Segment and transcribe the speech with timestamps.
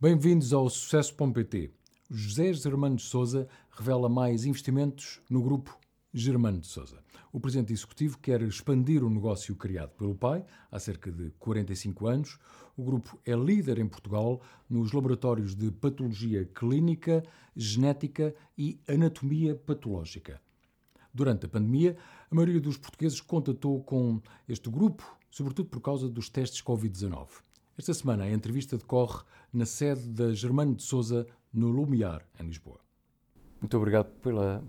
[0.00, 1.72] Bem-vindos ao Sucesso.pt.
[2.08, 5.76] José Germano de Souza revela mais investimentos no grupo
[6.14, 7.02] Germano de Souza.
[7.32, 12.38] O presidente executivo quer expandir o negócio criado pelo pai há cerca de 45 anos.
[12.76, 14.40] O grupo é líder em Portugal
[14.70, 17.24] nos laboratórios de patologia clínica,
[17.56, 20.40] genética e anatomia patológica.
[21.12, 21.96] Durante a pandemia,
[22.30, 27.47] a maioria dos portugueses contatou com este grupo, sobretudo por causa dos testes Covid-19.
[27.78, 29.22] Esta semana a entrevista decorre
[29.52, 32.80] na sede da Germano de Souza, no Lumiar, em Lisboa.
[33.60, 34.64] Muito obrigado pela,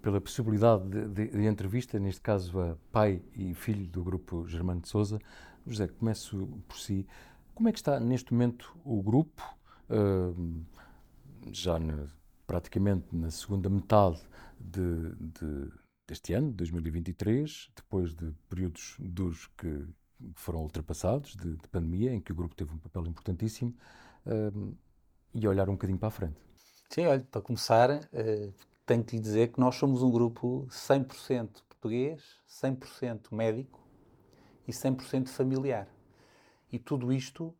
[0.00, 4.80] pela possibilidade de, de, de, entrevista, neste caso a pai e filho do grupo Germano
[4.80, 5.20] de Souza.
[5.66, 7.06] José, começo por si.
[7.54, 9.42] Como é que está neste momento o grupo,
[9.90, 10.64] uh,
[11.52, 11.78] já
[12.46, 14.22] praticamente na segunda metade
[14.58, 15.12] de,
[16.08, 19.86] deste ano, 2023, depois de períodos duros que
[20.34, 23.74] foram ultrapassados de, de, pandemia, em que o grupo teve um papel importantíssimo,
[24.26, 24.76] uh,
[25.34, 26.36] e olhar um bocadinho para a frente.
[26.88, 28.54] Sim, olha, para começar, uh,
[28.86, 33.80] tenho que lhe dizer que nós somos um grupo 100% português, 100% médico
[34.66, 35.88] e 100% familiar.
[36.72, 37.54] E tudo isto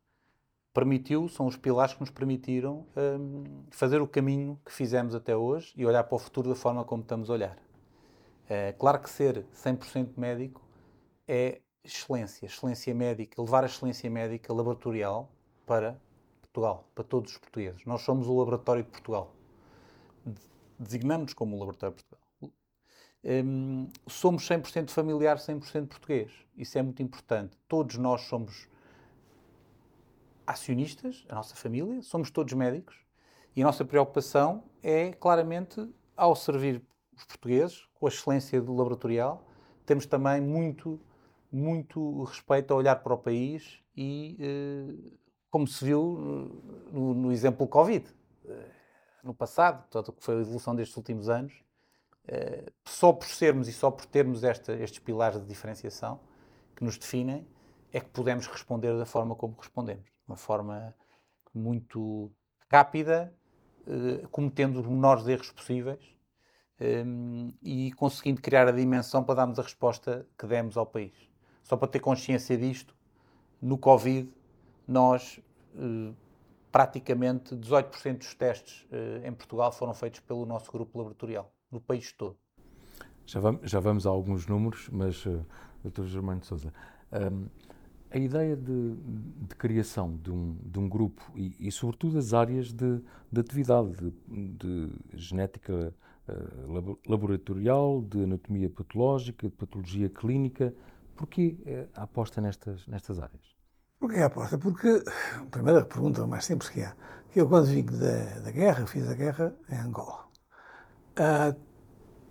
[0.72, 5.72] permitiu, são os pilares que nos permitiram um, fazer o caminho que fizemos até hoje
[5.74, 7.56] e olhar para o futuro da forma como estamos a olhar.
[8.44, 10.62] Uh, claro que ser 100% médico
[11.26, 15.30] é excelência, excelência médica, levar a excelência médica laboratorial
[15.64, 16.00] para
[16.42, 17.84] Portugal, para todos os portugueses.
[17.84, 19.34] Nós somos o laboratório de Portugal.
[20.78, 22.26] Designamos-nos como o laboratório de Portugal.
[23.24, 26.32] Um, somos 100% familiar, 100% português.
[26.56, 27.56] Isso é muito importante.
[27.66, 28.68] Todos nós somos
[30.46, 32.96] acionistas, a nossa família, somos todos médicos
[33.54, 36.82] e a nossa preocupação é claramente ao servir
[37.16, 39.44] os portugueses com a excelência do laboratorial,
[39.84, 41.00] temos também muito
[41.56, 45.18] muito respeito a olhar para o país e, eh,
[45.50, 46.60] como se viu
[46.92, 48.06] no, no exemplo Covid,
[48.44, 48.70] eh,
[49.24, 51.54] no passado, todo o que foi a evolução destes últimos anos,
[52.28, 56.20] eh, só por sermos e só por termos esta, estes pilares de diferenciação
[56.76, 57.48] que nos definem,
[57.90, 60.06] é que podemos responder da forma como respondemos.
[60.28, 60.94] Uma forma
[61.54, 62.30] muito
[62.70, 63.32] rápida,
[64.30, 66.04] cometendo os menores erros possíveis
[67.62, 71.14] e conseguindo criar a dimensão para darmos a resposta que demos ao país.
[71.66, 72.94] Só para ter consciência disto,
[73.60, 74.30] no Covid,
[74.86, 75.40] nós
[75.74, 76.12] eh,
[76.70, 82.12] praticamente 18% dos testes eh, em Portugal foram feitos pelo nosso grupo laboratorial, no país
[82.12, 82.36] todo.
[83.26, 85.44] Já vamos, já vamos a alguns números, mas, uh,
[85.82, 86.04] Dr.
[86.04, 86.72] Germano Souza,
[87.12, 87.46] um,
[88.12, 92.72] a ideia de, de, criação de um, de um grupo e, e, sobretudo, as áreas
[92.72, 93.00] de,
[93.32, 95.92] de atividade de, de genética
[96.28, 100.72] uh, laboratorial, de anatomia patológica, de patologia clínica,
[101.16, 103.56] Porquê eh, a aposta nestas, nestas áreas?
[103.98, 104.58] Porquê a aposta?
[104.58, 105.02] Porque,
[105.40, 106.94] a primeira pergunta mais simples que há,
[107.30, 110.26] que eu quando vim da, da guerra, fiz a guerra em Angola.
[111.18, 111.58] Uh,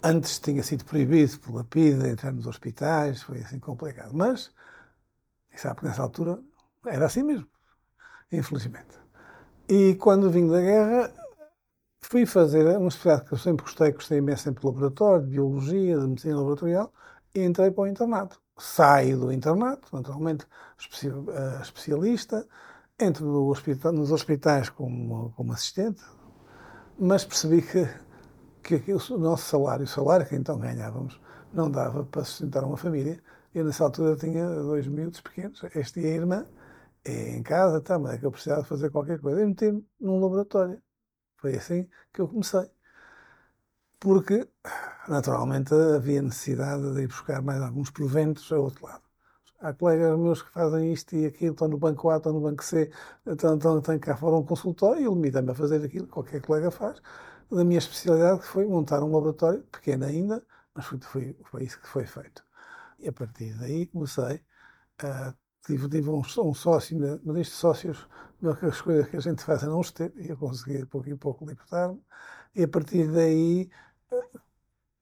[0.03, 4.13] antes tinha sido proibido pela PIDE entrar nos hospitais, foi assim complicado.
[4.13, 4.51] Mas,
[5.55, 6.39] sabe que nessa altura
[6.85, 7.47] era assim mesmo,
[8.31, 8.99] infelizmente.
[9.67, 11.11] E quando vim da guerra,
[12.01, 15.97] fui fazer uma especialidade que eu sempre gostei, gostei imenso sempre do laboratório, de biologia,
[15.97, 16.93] de medicina laboratorial,
[17.43, 20.45] entrei para o internato saio do internato, naturalmente
[21.03, 22.47] eh, especialista,
[22.99, 26.01] entro no hospital, nos hospitais como, como assistente,
[26.97, 31.19] mas percebi que, que o nosso salário, o salário que então ganhávamos,
[31.53, 33.21] não dava para sustentar uma família.
[33.53, 36.45] Eu, nessa altura, tinha dois miúdos pequenos, este e a irmã,
[37.05, 39.41] e em casa também, que eu precisava fazer qualquer coisa.
[39.41, 40.81] E meti-me num laboratório.
[41.37, 42.69] Foi assim que eu comecei
[43.99, 44.47] porque,
[45.07, 49.03] naturalmente, havia necessidade de ir buscar mais alguns proventos ao outro lado.
[49.59, 52.63] Há colegas meus que fazem isto e aquilo, estão no banco A, estão no banco
[52.63, 52.91] C,
[53.25, 56.41] estão, estão, estão cá fora um consultório e eu limito-me a fazer aquilo que qualquer
[56.41, 57.01] colega faz.
[57.51, 61.87] Da minha especialidade, foi montar um laboratório, pequeno ainda, mas foi, foi, foi isso que
[61.87, 62.43] foi feito.
[62.99, 64.41] E a partir daí comecei
[64.99, 65.33] a
[65.65, 68.07] tive, tive um, um, sócio, mas estes sócios,
[68.61, 71.15] as coisas que a gente faz a não os ter, e eu consegui pouco e
[71.15, 72.01] pouco libertar-me,
[72.55, 73.69] e a partir daí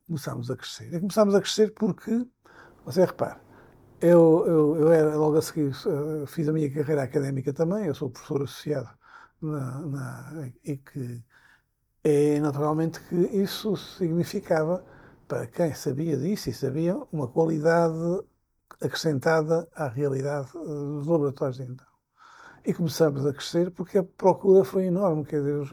[0.07, 0.93] começámos a crescer.
[0.93, 2.25] E começámos a crescer porque,
[2.85, 3.39] você repare,
[4.01, 7.95] eu, eu, eu era logo a seguir, eh, fiz a minha carreira académica também, eu
[7.95, 8.89] sou professor associado
[9.41, 11.23] na, na, e que
[12.03, 14.83] é naturalmente que isso significava,
[15.27, 18.23] para quem sabia disso e sabia, uma qualidade
[18.81, 21.87] acrescentada à realidade eh, dos laboratórios de então.
[22.65, 25.65] E começamos a crescer porque a procura foi enorme, quer dizer,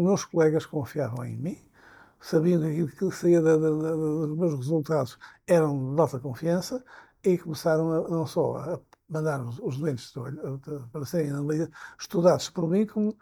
[0.00, 1.58] meus colegas confiavam em mim,
[2.20, 6.84] sabiam que aquilo que saía da, da, da, dos meus resultados eram de nossa confiança
[7.22, 10.12] e começaram a, não só a mandar os, doentes
[10.92, 11.32] para serem
[11.98, 13.16] estudados por mim, como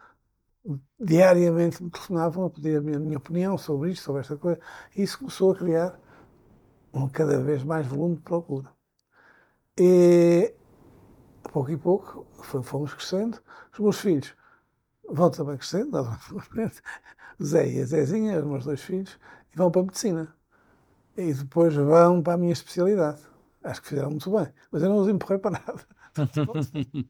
[0.99, 4.61] diariamente me telefonavam a pedir a minha, a minha opinião sobre isto, sobre esta coisa.
[4.96, 6.00] E isso começou a criar
[6.93, 8.69] um cada vez mais volume de procura.
[9.79, 10.55] E,
[11.44, 12.26] a pouco e pouco,
[12.62, 13.38] fomos crescendo.
[13.72, 14.34] Os meus filhos
[15.11, 16.06] vão também crescendo.
[17.43, 19.19] Zé e a Zezinha, os meus dois filhos,
[19.53, 20.35] e vão para a medicina.
[21.17, 23.20] E depois vão para a minha especialidade.
[23.62, 24.49] Acho que fizeram muito bem.
[24.70, 25.87] Mas eu não os empurrei para nada.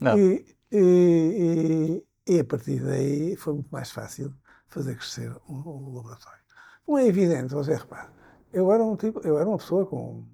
[0.00, 0.18] não.
[0.18, 4.34] E, e, e, e, a partir daí foi muito mais fácil
[4.68, 6.40] fazer crescer o, laboratório.
[6.86, 8.12] Não é evidente, você repara,
[8.52, 10.24] eu era, um tipo, eu era uma pessoa com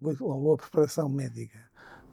[0.00, 1.58] muito, uma boa preparação médica,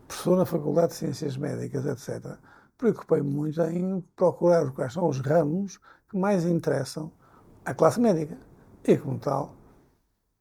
[0.07, 2.38] professor na Faculdade de Ciências Médicas, etc.
[2.79, 5.77] Preocupei-me muito em procurar quais são os ramos
[6.09, 7.11] que mais interessam
[7.65, 8.37] à classe médica.
[8.87, 9.53] E, como tal,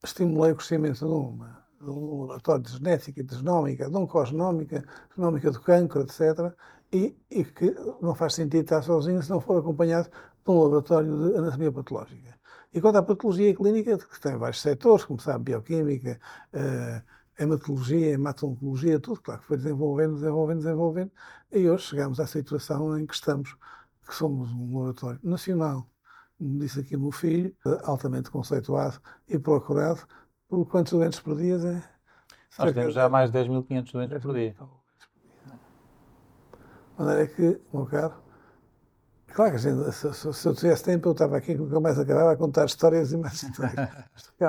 [0.05, 4.85] estimulei o crescimento de, uma, de um laboratório de genética, de genómica, de oncogenómica,
[5.17, 6.55] genómica do cancro, etc.
[6.93, 11.31] E, e, que não faz sentido estar sozinho se não for acompanhado de um laboratório
[11.33, 12.39] de anatomia patológica.
[12.73, 16.21] E quanto à patologia clínica, que tem vários setores, como sabe, bioquímica,
[16.55, 17.03] uh,
[17.39, 21.13] hematologia, hematologia, tudo, claro foi desenvolvendo, desenvolvendo, desenvolvendo,
[21.53, 23.57] e hoje chegamos à situação em que estamos,
[24.07, 25.87] que somos um laboratório nacional,
[26.37, 27.55] como disse aqui o meu filho,
[27.85, 30.01] altamente conceituado e procurado
[30.49, 31.99] por quantos doentes por dia é?
[32.59, 34.57] Nós temos já mais de 10.500 doentes por dia.
[36.97, 38.15] De maneira que, meu caro,
[39.39, 42.37] Claro que gente, se, se, eu tivesse tempo, eu estava aqui, nunca mais acabava a
[42.37, 43.89] contar histórias e mais histórias.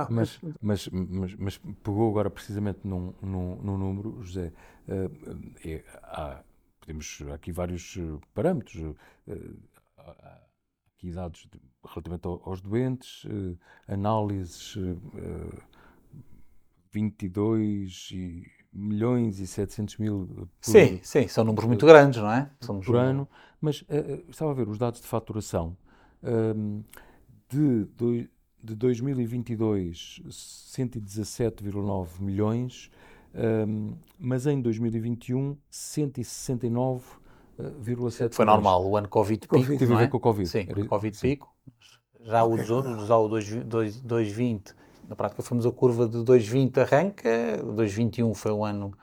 [0.10, 4.52] mas, mas, mas, mas, pegou agora precisamente num, num, num número, José.
[4.88, 6.44] Uh, é, há,
[6.84, 8.82] temos aqui vários eh, parâmetros.
[9.28, 9.60] Uh,
[9.96, 10.42] há
[10.96, 13.56] aqui dados de, relativamente aos doentes, uh,
[13.88, 15.64] análises uh,
[16.92, 22.50] 22 e milhões e 700 mil por, sim, sim, são números muito grandes, não é?
[22.62, 23.28] Somos por ano,
[23.60, 25.76] mas uh, estava a ver os dados de faturação
[26.24, 26.82] um,
[27.50, 28.30] de, do,
[28.64, 32.92] de 2022 117,9 milhões,
[33.68, 40.08] um, mas em 2021 169,7 Foi normal, o ano Covid pico, Teve a ver é?
[40.08, 40.48] com o Covid.
[40.48, 41.30] Sim, Era, Covid sim.
[41.30, 41.52] pico.
[42.22, 44.76] Já outros, já o 2020
[45.10, 47.30] na prática fomos a curva de 2,20 arranca,
[47.64, 48.94] 2,21 foi um ano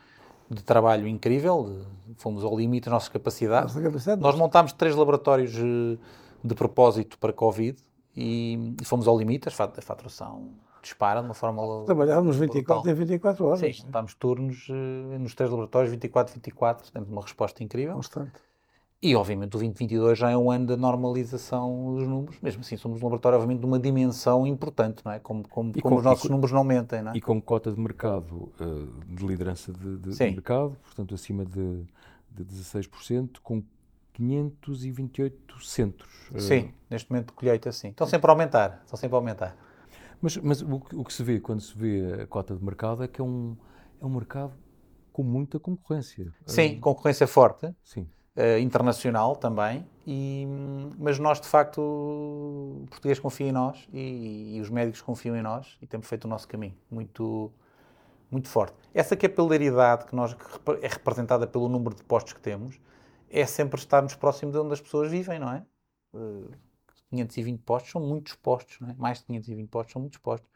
[0.48, 1.84] de trabalho incrível,
[2.16, 3.74] fomos ao limite das nossas capacidades.
[3.74, 4.22] Nossa capacidade.
[4.22, 5.98] Nós montámos três laboratórios eh,
[6.44, 7.76] de propósito para Covid
[8.16, 10.50] e, e fomos ao limite, a faturação
[10.80, 11.84] dispara de uma forma...
[11.84, 13.58] Trabalhávamos 24 em 24 horas.
[13.58, 17.94] Sim, montámos turnos uh, nos três laboratórios, 24, 24, temos uma resposta incrível.
[17.96, 18.40] Constante.
[19.02, 22.40] E, obviamente, o 2022 já é um ano da normalização dos números.
[22.40, 25.19] Mesmo assim, somos um laboratório, obviamente, de uma dimensão importante, não é?
[25.19, 27.16] Como, como, como com, os nossos com, números não mentem, não é?
[27.16, 31.84] E com cota de mercado, uh, de liderança de, de, de, mercado, portanto, acima de,
[32.31, 33.62] de 16%, com
[34.14, 36.31] 528 centros.
[36.31, 37.88] Uh, sim, neste momento de colheita, sim.
[37.88, 39.56] Estão sempre a aumentar, estão sempre a aumentar.
[40.22, 43.08] Mas, mas o, o, que se vê quando se vê a cota de mercado é
[43.08, 43.54] que é um,
[44.00, 44.54] é um mercado
[45.12, 46.32] com muita concorrência.
[46.46, 47.70] Sim, uh, concorrência forte.
[47.84, 50.46] Sim uh, internacional também, e,
[50.98, 55.42] mas nós, de facto, o português confia em nós e, e, os médicos confiam em
[55.42, 57.52] nós e temos feito o nosso caminho muito,
[58.30, 58.76] muito forte.
[58.94, 60.42] Essa capilaridade que, nós, que
[60.82, 62.78] é representada pelo número de postos que temos
[63.28, 65.64] é sempre estarmos próximo de onde as pessoas vivem, não é?
[66.14, 66.56] Uh, eh,
[67.10, 68.94] 520 postos são muitos postos, não é?
[68.94, 70.49] mais de 520 postos são muitos postos.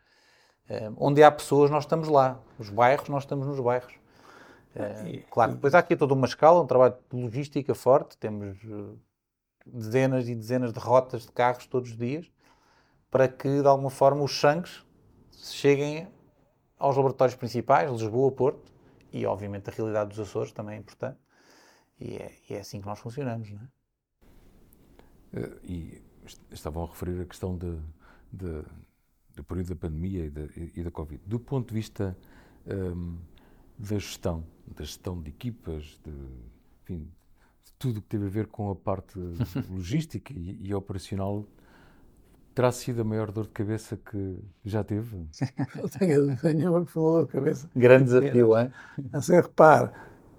[0.70, 2.40] Uh, onde há pessoas, nós estamos lá.
[2.56, 3.92] Os bairros, nós estamos nos bairros.
[4.74, 8.96] É, claro, depois há aqui toda uma escala, um trabalho de logística forte, temos eh,
[9.66, 12.30] dezenas e dezenas de rotas de carros todos os dias,
[13.10, 14.84] para que de alguma forma os sangues
[15.32, 16.08] cheguem
[16.78, 18.72] aos laboratórios principais, Lisboa, Porto,
[19.12, 21.18] e obviamente a realidade dos Açores também é importante,
[21.98, 23.68] e é, e é assim que nós funcionamos, não é?
[25.32, 26.02] Eh, e
[26.52, 27.76] estavam a referir a questão de,
[28.32, 28.62] de,
[29.34, 31.20] do período da pandemia e da, e da Covid.
[31.26, 32.16] Do ponto de vista
[32.66, 33.18] um,
[33.80, 36.12] da gestão, da gestão de equipas, de,
[36.82, 37.10] enfim,
[37.64, 39.18] de tudo o que teve a ver com a parte
[39.70, 41.46] logística e, e, operacional,
[42.54, 45.26] terá sido a maior dor de cabeça que já teve?
[45.76, 47.70] Não tenho nenhuma que foi uma dor de cabeça.
[47.74, 48.70] Grande desafio, é?
[49.12, 49.90] Assim, repare,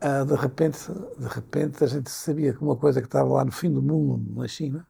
[0.03, 0.79] uh, de, repente,
[1.17, 4.39] de repente a gente sabia que uma coisa que estava lá no fim do mundo,
[4.39, 4.85] na China,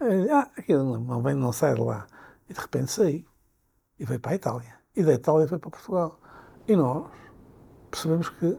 [0.00, 2.06] eh, ah, aquilo não, vem, não sai de lá.
[2.50, 3.26] E de repente saí
[3.98, 4.74] e veio para a Itália.
[4.94, 6.20] E da Itália foi para Portugal.
[6.66, 7.10] E nós
[7.90, 8.56] percebemos que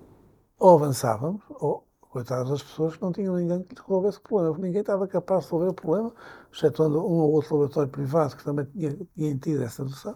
[0.59, 4.57] ou avançávamos, ou, coitadas das pessoas que não tinham ninguém que resolvesse o problema.
[4.57, 6.13] Ninguém estava capaz de resolver o problema,
[6.51, 10.15] excetuando um ou outro laboratório privado que também tinha, tinha tido essa noção,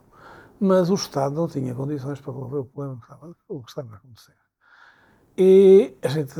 [0.59, 3.93] mas o Estado não tinha condições para resolver o problema que estava, o que estava
[3.93, 4.33] a acontecer.
[5.37, 6.33] E a gente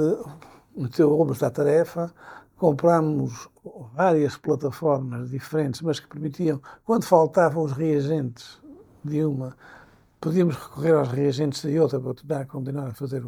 [0.75, 2.13] meteu ombros à tarefa,
[2.57, 3.47] comprámos
[3.93, 8.61] várias plataformas diferentes, mas que permitiam, quando faltavam os reagentes
[9.03, 9.55] de uma,
[10.23, 13.21] podíamos recorrer aos reagentes de outra para continuar a fazer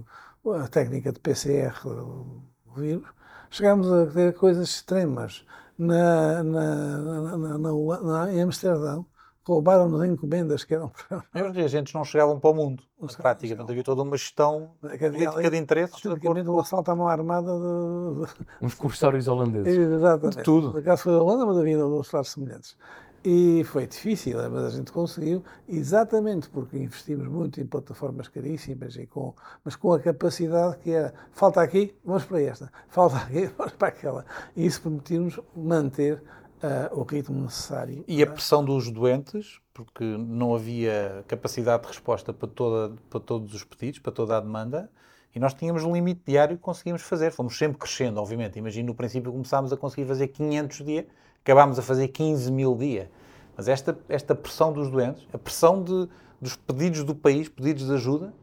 [0.64, 2.42] a técnica de PCR do
[2.78, 3.08] vírus.
[3.50, 5.46] Chegámos a ter coisas extremas.
[5.78, 9.06] Na, na, na, na, em Amsterdão,
[9.46, 10.90] roubaram-nos encomendas que eram.
[11.34, 13.56] Os reagentes não chegavam para o mundo, na prática.
[13.56, 16.00] Portanto, havia toda uma gestão política de interesses.
[16.00, 18.46] Praticamente o assalto à mão armada de...
[18.62, 19.68] Uns cursários holandeses.
[19.78, 20.38] Exatamente.
[20.38, 20.72] De tudo.
[20.72, 22.78] No caso foi a Holanda, mas havia outros lados semelhantes.
[23.28, 29.08] E foi difícil, mas a gente conseguiu, exatamente porque investimos muito em plataformas caríssimas, e
[29.08, 33.74] com, mas com a capacidade que era, falta aqui, vamos para esta, falta aqui, vamos
[33.74, 34.26] para aquela.
[34.56, 36.22] E isso permitiu-nos manter
[36.62, 38.06] uh, o ritmo necessário.
[38.08, 43.56] E a pressão dos doentes, porque não havia capacidade de resposta para, toda, para todos
[43.56, 44.88] os pedidos, para toda a demanda,
[45.34, 47.32] e nós tínhamos um limite diário que conseguíamos fazer.
[47.32, 48.60] Fomos sempre crescendo, obviamente.
[48.60, 51.08] Imagino no princípio começámos a conseguir fazer 500 dia,
[51.46, 53.12] acabámos a fazer 15 mil dia.
[53.56, 56.10] Mas esta, esta pressão dos doentes, a pressão de,
[56.42, 58.34] dos pedidos do país, pedidos de ajuda,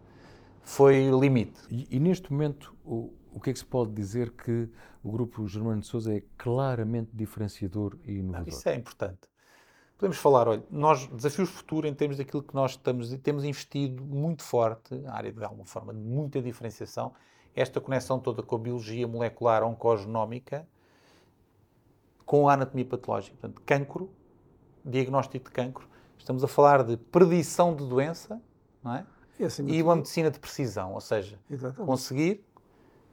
[0.63, 1.61] foi limite.
[1.69, 4.69] E, e neste momento, o, o que é que se pode dizer que
[5.03, 8.49] o grupo Germano de Souza é claramente diferenciador e inovador?
[8.49, 9.19] Isso é importante.
[9.99, 14.45] Podemos falar, olha, nós, desafios futuro em termos daquilo que nós estamos, temos investido muito
[14.45, 17.13] forte, na área de alguma forma de muita diferenciação,
[17.55, 20.67] esta conexão toda com a biologia molecular oncogenómica,
[22.33, 23.37] com a anatomia patológica.
[23.39, 24.11] Portanto, cancro,
[24.83, 25.87] diagnóstico de cancro,
[26.17, 28.41] estamos a falar de predição de doença,
[28.83, 29.07] não é?
[29.39, 31.87] E, e uma medicina de precisão, ou seja, Exatamente.
[31.87, 32.43] conseguir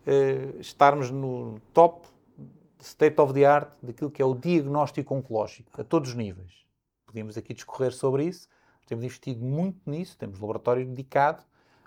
[0.07, 2.07] uh, estarmos no top
[2.79, 6.65] state of the art daquilo que é o diagnóstico oncológico, a todos os níveis.
[7.05, 8.47] Podíamos aqui discorrer sobre isso,
[8.87, 11.43] temos investido muito nisso, temos laboratório dedicado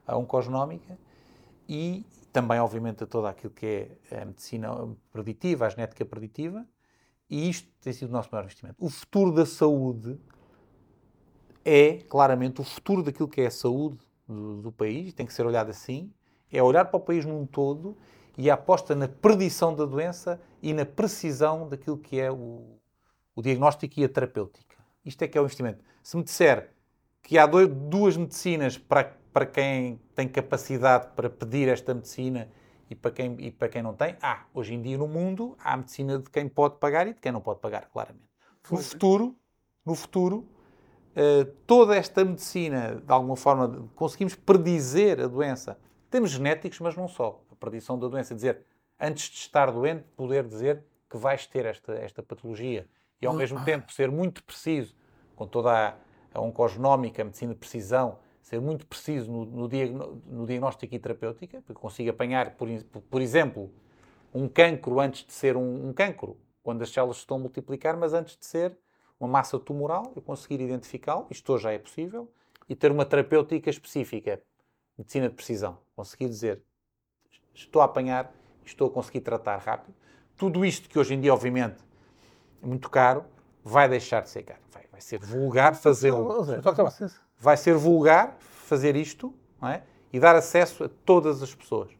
[0.06, 0.98] à oncogenómica
[1.66, 4.68] e também, obviamente, a todo aquilo que é a medicina
[5.10, 6.66] preditiva, a genética preditiva,
[7.32, 8.76] e isto tem sido o nosso maior investimento.
[8.78, 10.20] O futuro da saúde
[11.64, 13.98] é, claramente, o futuro daquilo que é a saúde
[14.28, 16.12] do, do país, tem que ser olhado assim,
[16.50, 17.96] é olhar para o país num todo
[18.36, 22.78] e a aposta na predição da doença e na precisão daquilo que é o,
[23.34, 24.76] o diagnóstico e a terapêutica.
[25.02, 25.82] Isto é que é o investimento.
[26.02, 26.70] Se me disser
[27.22, 32.50] que há dois, duas medicinas para, para quem tem capacidade para pedir esta medicina
[32.90, 35.72] e para, quem, e para quem não tem, ah, hoje em dia no mundo há
[35.72, 38.28] a medicina de quem pode pagar e de quem não pode pagar, claramente.
[38.70, 39.36] No futuro,
[39.84, 40.46] no futuro,
[41.16, 45.76] uh, toda esta medicina, de alguma forma, conseguimos predizer a doença
[46.12, 47.42] temos genéticos, mas não só.
[47.50, 48.66] A predição da doença, dizer,
[49.00, 52.86] antes de estar doente, poder dizer que vais ter esta, esta patologia.
[53.20, 54.94] E ao mesmo tempo ser muito preciso,
[55.34, 55.94] com toda a,
[56.34, 60.98] a oncogenómica, a medicina de precisão, ser muito preciso no, no, diagno, no diagnóstico e
[60.98, 62.68] terapêutica, porque consiga apanhar, por,
[63.08, 63.70] por exemplo,
[64.34, 68.12] um cancro antes de ser um, um cancro, quando as células estão a multiplicar, mas
[68.12, 68.76] antes de ser
[69.18, 72.28] uma massa tumoral, eu conseguir identificá-lo, isto hoje já é possível,
[72.68, 74.42] e ter uma terapêutica específica
[74.98, 75.78] medicina de precisão.
[75.94, 76.62] Conseguir dizer,
[77.54, 78.32] estou a apanhar,
[78.64, 79.94] estou a conseguir tratar rápido.
[80.36, 81.82] Tudo isto que hoje em dia, obviamente,
[82.62, 83.24] é muito caro,
[83.62, 84.60] vai deixar de ser caro.
[84.72, 86.24] Vai, vai ser vulgar fazê-lo.
[87.42, 89.82] Vai ser vulgar fazer isto não é?
[90.12, 91.90] e dar acesso a todas as pessoas.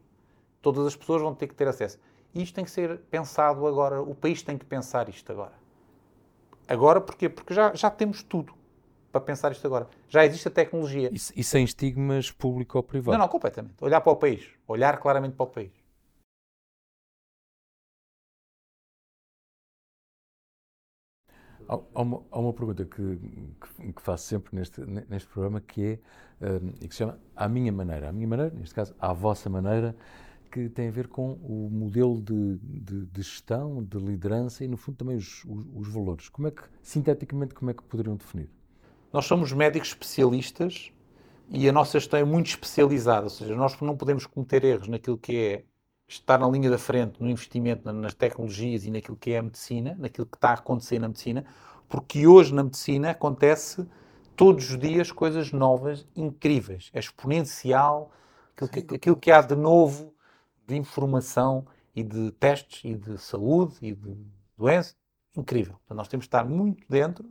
[0.62, 1.98] Todas as pessoas vão ter que ter acesso.
[2.32, 4.00] E isto tem que ser pensado agora.
[4.00, 5.54] O país tem que pensar isto agora.
[6.68, 7.28] Agora porquê?
[7.28, 8.54] Porque já, já temos tudo
[9.10, 9.88] para pensar isto agora.
[10.08, 11.10] Já existe a tecnologia.
[11.12, 13.18] E, e sem estigmas público ou privado?
[13.18, 13.74] Não, não, completamente.
[13.80, 14.48] Olhar para o país.
[14.68, 15.72] Olhar claramente para o país.
[21.94, 23.18] Há uma, há uma pergunta que,
[23.78, 25.98] que, que, faço sempre neste, neste programa que
[26.40, 28.08] é, um, e que se chama À Minha Maneira.
[28.08, 29.96] À Minha Maneira, neste caso, à vossa maneira,
[30.50, 34.76] que tem a ver com o modelo de, de, de gestão, de liderança e, no
[34.76, 36.28] fundo, também os, os, os valores.
[36.28, 38.50] Como é que, sinteticamente, como é que poderiam definir?
[39.12, 40.92] Nós somos médicos especialistas
[41.48, 45.18] e a nossa gestão é muito especializada, ou seja, nós não podemos cometer erros naquilo
[45.18, 45.64] que é
[46.14, 49.96] estar na linha da frente no investimento nas tecnologias e naquilo que é a medicina,
[49.98, 51.44] naquilo que está a acontecer na medicina,
[51.88, 53.86] porque hoje na medicina acontece
[54.36, 58.10] todos os dias coisas novas, incríveis, é exponencial,
[58.54, 60.14] aquilo que, aquilo que há de novo
[60.66, 64.16] de informação e de testes e de saúde e de
[64.56, 64.94] doença,
[65.36, 65.76] incrível.
[65.84, 67.28] Então nós temos de estar muito dentro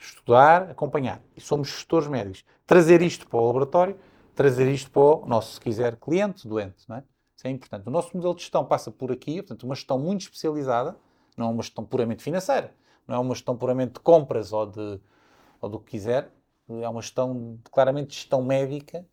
[0.00, 1.20] estudar, acompanhar.
[1.36, 2.44] E somos gestores médicos.
[2.66, 3.98] Trazer isto para o laboratório,
[4.34, 6.88] trazer isto para o nosso, se quiser, cliente, doente.
[6.88, 7.04] Não é?
[7.40, 7.88] Isso é importante.
[7.88, 10.94] O nosso modelo de gestão passa por aqui, portanto, uma gestão muito especializada,
[11.38, 12.74] não é uma gestão puramente financeira,
[13.08, 15.00] não é uma gestão puramente de compras ou, de,
[15.58, 16.30] ou do que quiser,
[16.68, 19.06] é uma gestão, claramente, gestão médica.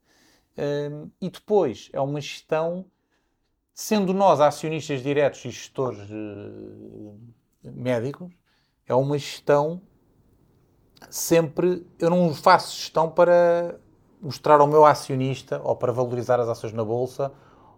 [0.57, 2.85] Um, e depois é uma gestão
[3.73, 7.17] sendo nós acionistas diretos e gestores uh,
[7.63, 8.33] médicos,
[8.85, 9.81] é uma gestão
[11.09, 11.87] sempre.
[11.97, 13.79] Eu não faço gestão para
[14.21, 17.31] mostrar ao meu acionista ou para valorizar as ações na bolsa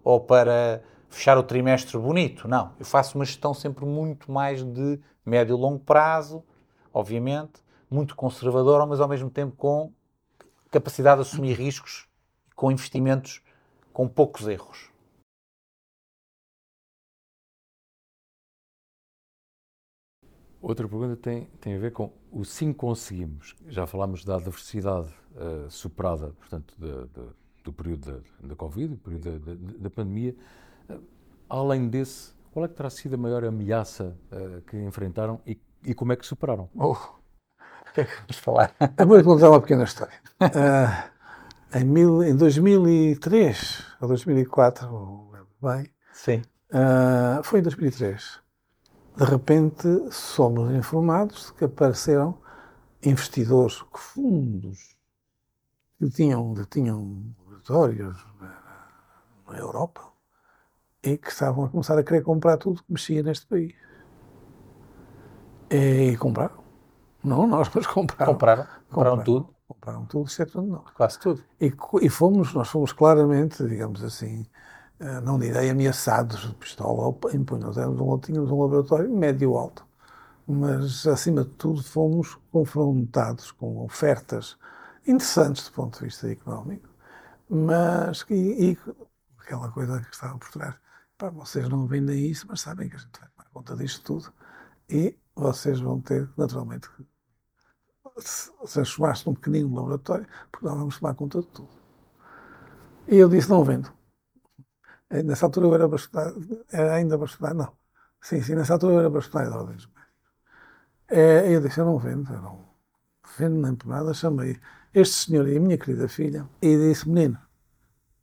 [0.10, 2.48] ou para fechar o trimestre bonito.
[2.48, 2.74] Não.
[2.80, 6.44] Eu faço uma gestão sempre muito mais de médio e longo prazo,
[6.92, 7.62] obviamente,
[7.92, 9.94] muito conservadora, mas ao mesmo tempo com
[10.72, 12.08] capacidade de assumir riscos,
[12.56, 13.44] com investimentos
[13.94, 14.89] com poucos erros.
[20.60, 23.56] Outra pergunta tem, tem a ver com o sim conseguimos.
[23.68, 27.30] Já falámos da adversidade uh, superada, portanto, de, de,
[27.63, 30.36] do período da, da Covid, do período da, da, da pandemia.
[30.89, 31.01] Uh,
[31.50, 35.94] além desse, qual é que terá sido a maior ameaça uh, que enfrentaram e, e,
[35.94, 36.70] como é que superaram?
[36.75, 36.94] Oh,
[37.89, 38.75] o que é que vamos falar?
[38.98, 40.13] Eu vou contar uma pequena história.
[41.74, 46.42] em, mil, em 2003 ou 2004, bem, Sim.
[47.44, 48.42] foi em 2003
[49.20, 52.38] de repente somos informados de que apareceram
[53.04, 54.96] investidores, fundos,
[56.00, 57.36] que tinham, que tinham
[57.70, 58.26] laboratórios
[59.48, 60.02] na Europa
[61.04, 63.74] e que estavam a começar a querer comprar tudo que mexia neste país.
[65.70, 66.64] E compraram.
[67.24, 68.34] Não nós, mas compraram.
[68.34, 69.56] Compraram, compraram, compraram tudo.
[69.68, 70.90] Compraram tudo, exceto nós.
[70.96, 71.44] Quase tudo.
[71.62, 71.72] E,
[72.02, 74.48] e fomos, nós fomos claramente, digamos assim,
[75.00, 77.16] eh, não direi ameaçados de pistola.
[77.60, 79.86] Nós um, tínhamos um laboratório médio-alto,
[80.48, 84.58] mas acima de tudo fomos confrontados com ofertas
[85.06, 86.90] interessantes do ponto de vista económico,
[87.50, 88.77] mas e, e
[89.39, 90.75] aquela coisa que estava por trás.
[91.18, 94.34] Pá, vocês não vendem isso, mas sabem que a gente vai tomar conta disto tudo
[94.89, 96.89] e vocês vão ter, naturalmente,
[98.72, 101.70] transformar-se num pequenino laboratório, porque nós vamos tomar conta de tudo.
[103.08, 103.91] E eu disse: não vendo.
[105.10, 107.74] Eh, nessa altura eu era bastonário, era ainda bastonário, não.
[108.22, 109.89] Sim, sim, nessa altura eu era bastonário de ordens
[111.08, 112.70] é, Eu disse, eu não vendo, eu não
[113.38, 114.13] vendo nem por nada.
[114.13, 114.60] Chamei
[114.93, 117.38] este senhor e a minha querida filha e disse, menino,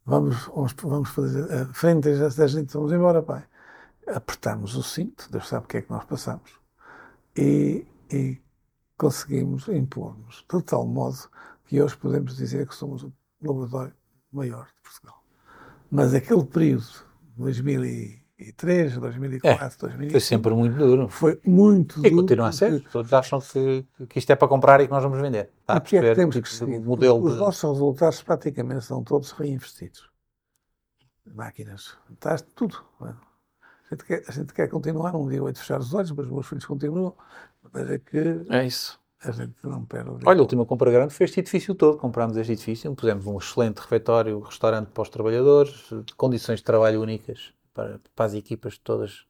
[0.04, 0.48] vamos,
[0.82, 3.44] vamos, fazer a eh, frente da gente, vamos embora, pai.
[4.06, 6.50] Apertámos o cinto, Deus sabe o que é que nós passamos.
[7.36, 8.40] E, e
[8.96, 11.28] conseguimos impor-nos de tal modo
[11.64, 13.94] que hoje podemos dizer que somos o laboratório
[14.32, 15.22] maior de Portugal.
[15.90, 16.86] Mas aquele período,
[18.38, 20.10] 2003, 2004, é, 2005...
[20.10, 21.08] Foi sempre muito duro.
[21.08, 22.06] Foi muito e duro.
[22.06, 22.82] E continua a ser.
[22.90, 25.50] Todos acham que, que isto é para comprar e que nós vamos vender.
[25.60, 26.78] Está porque é que temos que seguir.
[26.80, 27.38] Modelo Os de...
[27.38, 30.10] nossos resultados praticamente são todos reinvestidos.
[31.34, 32.76] Máquinas, está tudo.
[33.00, 33.14] A
[33.90, 36.46] gente, quer, a gente quer continuar, um dia vai fechar os olhos, mas os meus
[36.46, 37.14] filhos continuam.
[37.72, 38.44] Mas é que...
[38.50, 40.10] É isso a gente não perde.
[40.24, 41.96] Olha, a última compra grande foi este edifício todo.
[41.96, 47.55] Comprámos este edifício, pusemos um excelente refeitório, restaurante para os trabalhadores, condições de trabalho únicas
[47.76, 49.26] para, para as equipas todas.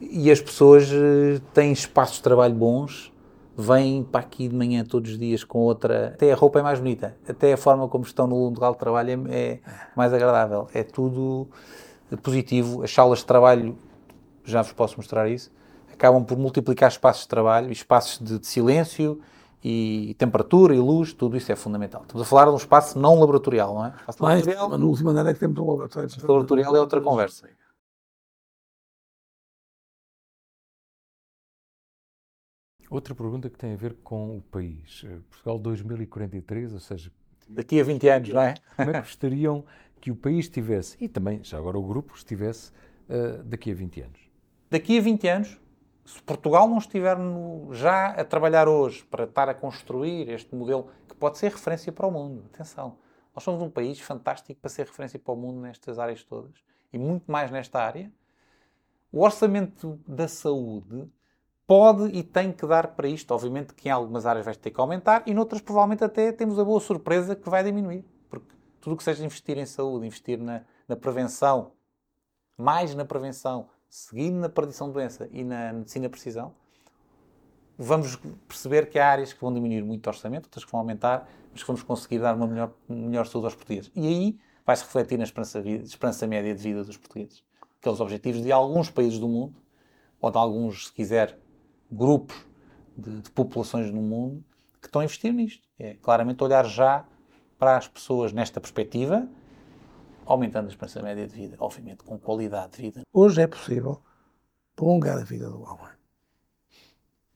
[0.00, 3.12] E as pessoas eh, têm espaços de trabalho bons,
[3.56, 6.08] vêm para aqui de manhã todos os dias com outra.
[6.08, 9.26] Até a roupa é mais bonita, até a forma como estão no local de trabalho
[9.28, 9.60] é, é
[9.96, 10.68] mais agradável.
[10.74, 11.48] É tudo
[12.22, 12.82] positivo.
[12.82, 13.76] As salas de trabalho,
[14.44, 15.50] já vos posso mostrar isso
[16.02, 19.20] acabam por multiplicar espaços de trabalho, espaços de, de silêncio
[19.62, 22.02] e temperatura e luz, tudo isso é fundamental.
[22.02, 23.88] Estamos a falar de um espaço não laboratorial, não é?
[24.00, 26.08] Espaço Mas, laboratorial, andar é que temos um laboratório.
[26.22, 27.48] Laboratorial é outra conversa.
[32.92, 35.02] Outra pergunta que tem a ver com o país.
[35.06, 37.10] Eh, Portugal 2043, ou seja...
[37.48, 38.54] Daqui a 20 anos, não é?
[38.76, 39.64] Como é que gostariam
[39.98, 42.70] que o país estivesse, e também, já agora o grupo, estivesse
[43.08, 44.20] uh, daqui a 20 anos?
[44.70, 45.60] Daqui a 20 anos,
[46.04, 50.90] se Portugal não estiver no, já a trabalhar hoje para estar a construir este modelo
[51.08, 52.98] que pode ser referência para o mundo, atenção,
[53.34, 56.98] nós somos um país fantástico para ser referência para o mundo nestas áreas todas e
[56.98, 58.12] muito mais nesta área.
[59.10, 61.08] O orçamento da saúde
[61.66, 63.32] pode e tem que dar para isto.
[63.32, 66.64] Obviamente que em algumas áreas vai ter que aumentar e noutras provavelmente até temos a
[66.64, 68.04] boa surpresa que vai diminuir.
[68.28, 71.72] Porque tudo o que seja investir em saúde, investir na, na prevenção,
[72.56, 76.54] mais na prevenção, seguindo na predição de doença e na medicina precisão,
[77.78, 81.28] vamos perceber que há áreas que vão diminuir muito o orçamento, outras que vão aumentar,
[81.50, 83.90] mas que vamos conseguir dar uma melhor, melhor saúde aos portugueses.
[83.94, 87.42] E aí vai-se refletir na esperança, esperança média de vida dos portugueses.
[87.80, 89.54] Aqueles objetivos de alguns países do mundo,
[90.20, 91.38] ou de alguns, se quiser,
[91.92, 92.36] grupos
[92.96, 94.44] de, de populações no mundo,
[94.80, 95.66] que estão a investir nisto.
[95.78, 97.04] É claramente olhar já
[97.58, 99.28] para as pessoas nesta perspectiva
[100.24, 103.02] aumentando a esperança média de vida, obviamente com qualidade de vida.
[103.12, 104.00] Hoje é possível
[104.74, 105.92] prolongar a vida do homem.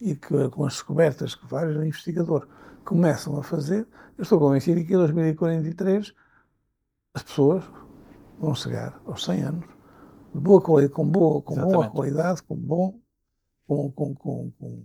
[0.01, 2.49] E que, com as descobertas que vários investigadores
[2.85, 6.15] começam a fazer, eu estou convencido que em 2043
[7.15, 7.65] as pessoas
[8.39, 9.77] vão chegar aos 100 anos
[10.35, 13.01] boa qualidade, com boa, com boa qualidade, com bom,
[13.67, 14.83] com, com, com, com,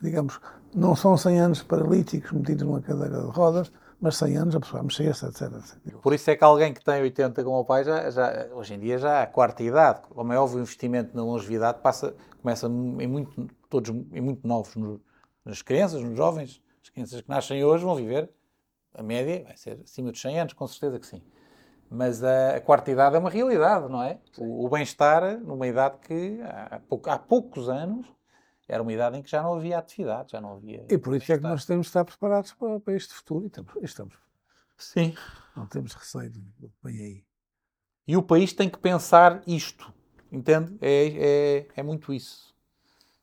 [0.00, 0.40] digamos,
[0.74, 4.82] não são 100 anos paralíticos metidos numa cadeira de rodas, mas 100 anos a pessoa
[4.82, 5.96] mexer-se, etc, etc.
[6.00, 8.80] Por isso é que alguém que tem 80 como o pai, já, já, hoje em
[8.80, 13.90] dia já a quarta idade, é o investimento na longevidade passa, começa em muito, todos
[13.90, 15.00] em muito novos, no,
[15.44, 18.30] nas crianças, nos jovens, as crianças que nascem hoje vão viver,
[18.94, 21.22] a média vai ser acima dos 100 anos, com certeza que sim.
[21.90, 24.20] Mas a, a quarta idade é uma realidade, não é?
[24.38, 28.06] O, o bem-estar numa idade que há, há poucos anos
[28.68, 30.86] era uma idade em que já não havia atividade, já não havia.
[30.88, 33.48] E por isso é que nós temos de estar preparados para, para este futuro e
[33.48, 34.14] estamos, estamos.
[34.78, 35.14] Sim.
[35.56, 37.24] Não temos receio do que vem aí.
[38.06, 39.92] E o país tem que pensar isto,
[40.30, 40.78] entende?
[40.80, 42.54] É, é, é muito isso.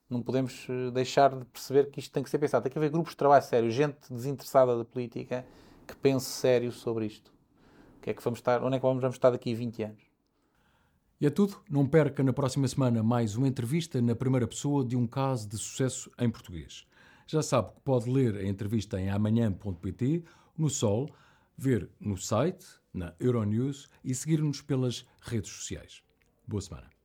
[0.10, 2.63] Não podemos eh, deixar de perceber que isto tem que ser pensado.
[2.63, 5.45] Tem que haver grupos de trabalho sério, gente desinteressada da política
[5.86, 7.37] que pense sério sobre isto.
[8.08, 10.02] Que é que vamos estar, onde é que vamos estar daqui a 20 anos?
[11.20, 11.58] E é tudo.
[11.70, 15.58] Não perca na próxima semana mais uma entrevista na primeira pessoa de um caso de
[15.58, 16.88] sucesso em português.
[17.28, 20.24] Já sabe que pode ler a entrevista em amanhã.pt,
[20.58, 21.13] no Sol,
[21.58, 26.02] ver no site, na Euronews e seguir-nos pelas redes sociais.
[26.48, 26.96] Boa semana.